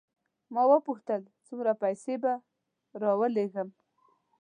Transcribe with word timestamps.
ما 0.53 0.63
وپوښتل 0.71 1.21
څومره 1.47 1.71
پیسې 1.83 2.15
به 2.23 2.33
راولېږم. 3.01 3.69